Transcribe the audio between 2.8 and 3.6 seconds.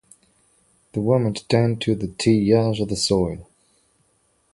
the soil.